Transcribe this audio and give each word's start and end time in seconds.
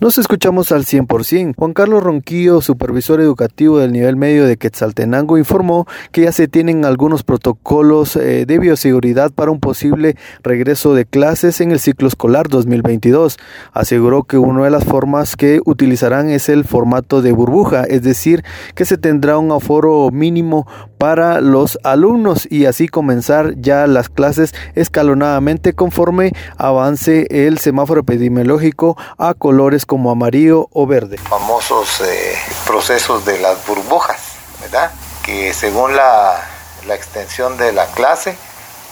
Nos 0.00 0.16
escuchamos 0.16 0.70
al 0.70 0.84
100%. 0.84 1.56
Juan 1.56 1.72
Carlos 1.72 2.04
Ronquillo, 2.04 2.60
supervisor 2.60 3.20
educativo 3.20 3.80
del 3.80 3.90
nivel 3.90 4.14
medio 4.14 4.46
de 4.46 4.56
Quetzaltenango, 4.56 5.38
informó 5.38 5.88
que 6.12 6.20
ya 6.20 6.30
se 6.30 6.46
tienen 6.46 6.84
algunos 6.84 7.24
protocolos 7.24 8.14
eh, 8.14 8.46
de 8.46 8.58
bioseguridad 8.60 9.32
para 9.32 9.50
un 9.50 9.58
posible 9.58 10.14
regreso 10.44 10.94
de 10.94 11.04
clases 11.04 11.60
en 11.60 11.72
el 11.72 11.80
ciclo 11.80 12.06
escolar 12.06 12.46
2022. 12.46 13.38
Aseguró 13.72 14.22
que 14.22 14.38
una 14.38 14.62
de 14.62 14.70
las 14.70 14.84
formas 14.84 15.34
que 15.34 15.60
utilizarán 15.64 16.30
es 16.30 16.48
el 16.48 16.64
formato 16.64 17.20
de 17.20 17.32
burbuja, 17.32 17.82
es 17.82 18.02
decir, 18.02 18.44
que 18.76 18.84
se 18.84 18.98
tendrá 18.98 19.36
un 19.38 19.50
aforo 19.50 20.12
mínimo 20.12 20.68
para 20.98 21.40
los 21.40 21.78
alumnos 21.84 22.46
y 22.50 22.66
así 22.66 22.88
comenzar 22.88 23.54
ya 23.56 23.86
las 23.86 24.08
clases 24.08 24.52
escalonadamente 24.74 25.72
conforme 25.72 26.32
avance 26.56 27.26
el 27.30 27.58
semáforo 27.58 28.00
epidemiológico 28.00 28.96
a 29.16 29.34
colores 29.34 29.86
como 29.86 30.10
amarillo 30.10 30.68
o 30.72 30.86
verde. 30.86 31.18
Famosos 31.18 32.00
eh, 32.00 32.36
procesos 32.66 33.24
de 33.24 33.38
las 33.38 33.64
burbujas, 33.66 34.20
¿verdad? 34.60 34.90
Que 35.24 35.54
según 35.54 35.94
la, 35.94 36.40
la, 36.86 36.94
extensión 36.94 37.56
de 37.56 37.72
la 37.72 37.86
clase 37.86 38.36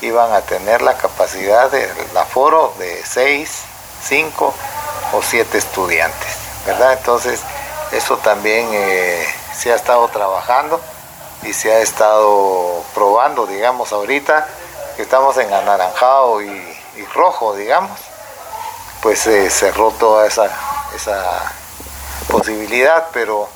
iban 0.00 0.32
a 0.32 0.42
tener 0.42 0.82
la 0.82 0.96
capacidad 0.96 1.70
del 1.70 2.16
aforo 2.16 2.72
de 2.78 3.00
6, 3.04 3.62
5 4.04 4.54
o 5.12 5.22
7 5.22 5.58
estudiantes, 5.58 6.36
¿verdad? 6.66 6.92
Entonces, 6.98 7.40
eso 7.92 8.16
también 8.18 8.68
eh, 8.70 9.24
se 9.54 9.72
ha 9.72 9.76
estado 9.76 10.06
trabajando 10.08 10.80
y 11.46 11.52
se 11.52 11.72
ha 11.72 11.80
estado 11.80 12.82
probando, 12.94 13.46
digamos, 13.46 13.92
ahorita 13.92 14.46
que 14.96 15.02
estamos 15.02 15.36
en 15.38 15.52
anaranjado 15.52 16.42
y, 16.42 16.76
rojo, 17.14 17.54
digamos, 17.54 17.98
pues 19.02 19.26
eh, 19.26 19.50
cerró 19.50 19.90
toda 19.92 20.26
esa 20.26 20.50
esa 20.96 21.52
posibilidad, 22.28 23.08
pero 23.12 23.48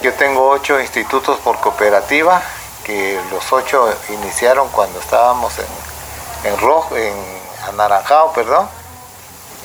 yo 0.00 0.14
tengo 0.14 0.48
ocho 0.48 0.80
institutos 0.80 1.38
por 1.40 1.58
cooperativa, 1.60 2.42
que 2.84 3.20
los 3.30 3.52
ocho 3.52 3.92
iniciaron 4.08 4.68
cuando 4.70 4.98
estábamos 4.98 5.52
en, 6.44 6.58
rojo, 6.58 6.96
en 6.96 7.14
anaranjado, 7.68 8.32
perdón, 8.32 8.68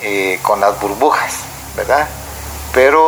eh, 0.00 0.38
con 0.42 0.60
las 0.60 0.78
burbujas, 0.80 1.34
¿verdad? 1.74 2.06
Pero 2.72 3.07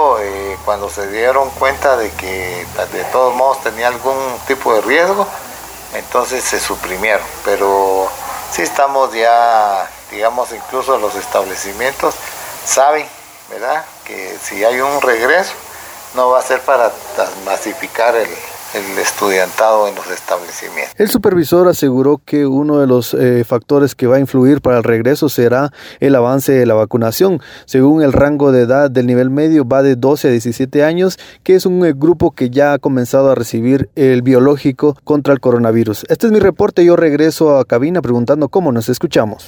cuando 0.65 0.91
se 0.91 1.09
dieron 1.09 1.51
cuenta 1.51 1.97
de 1.97 2.11
que 2.13 2.67
de 2.93 3.05
todos 3.05 3.35
modos 3.35 3.63
tenía 3.63 3.89
algún 3.89 4.39
tipo 4.47 4.75
de 4.75 4.81
riesgo, 4.83 5.27
entonces 5.95 6.45
se 6.45 6.61
suprimieron. 6.61 7.27
Pero 7.45 8.09
sí 8.53 8.63
estamos 8.63 9.13
ya, 9.13 9.89
digamos, 10.11 10.53
incluso 10.53 10.99
los 10.99 11.15
establecimientos 11.15 12.15
saben 12.65 13.07
¿verdad? 13.51 13.85
Que 14.05 14.39
si 14.43 14.65
hay 14.65 14.81
un 14.81 15.01
regreso, 15.03 15.53
no 16.15 16.31
va 16.31 16.39
a 16.39 16.43
ser 16.43 16.61
para 16.61 16.93
masificar 17.45 18.15
el, 18.15 18.29
el 18.75 18.99
estudiantado 18.99 19.89
en 19.89 19.95
los 19.95 20.09
establecimientos. 20.11 20.95
El 20.97 21.09
supervisor 21.09 21.69
aseguró 21.69 22.21
que 22.25 22.47
uno 22.47 22.79
de 22.79 22.87
los 22.87 23.15
eh, 23.15 23.45
factores 23.45 23.95
que 23.95 24.07
va 24.07 24.17
a 24.17 24.21
influir 24.21 24.61
para 24.61 24.79
el 24.79 24.85
regreso 24.85 25.29
será 25.29 25.73
el 25.99 26.15
avance 26.15 26.53
de 26.53 26.67
la 26.67 26.75
vacunación. 26.75 27.41
Según 27.65 28.03
el 28.03 28.13
rango 28.13 28.53
de 28.53 28.63
edad 28.63 28.91
del 28.91 29.07
nivel 29.07 29.31
medio 29.31 29.67
va 29.67 29.83
de 29.83 29.97
12 29.97 30.29
a 30.29 30.31
17 30.31 30.85
años, 30.85 31.19
que 31.43 31.55
es 31.55 31.67
un 31.67 31.85
eh, 31.85 31.93
grupo 31.97 32.33
que 32.33 32.51
ya 32.51 32.73
ha 32.73 32.79
comenzado 32.79 33.31
a 33.31 33.35
recibir 33.35 33.91
el 33.97 34.23
biológico 34.23 34.97
contra 35.05 35.33
el 35.33 35.41
coronavirus. 35.41 36.05
Este 36.09 36.27
es 36.27 36.33
mi 36.33 36.39
reporte, 36.39 36.85
yo 36.85 36.97
regreso 36.97 37.59
a 37.59 37.65
cabina 37.65 38.03
preguntando 38.03 38.49
cómo 38.49 38.73
nos 38.73 38.89
escuchamos. 38.89 39.39